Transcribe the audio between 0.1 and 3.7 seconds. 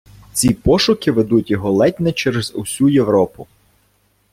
Ці пошуки ведуть його ледь не через усю Європу.